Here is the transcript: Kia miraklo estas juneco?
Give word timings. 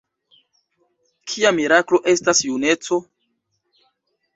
Kia 1.33 1.53
miraklo 1.59 2.03
estas 2.17 2.45
juneco? 2.51 3.03